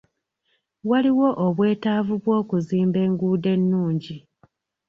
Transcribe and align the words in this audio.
Waliwo 0.89 1.27
obwetavu 1.45 2.13
bw'okuzimba 2.23 2.97
enguuddo 3.07 3.47
ennungi. 3.55 4.17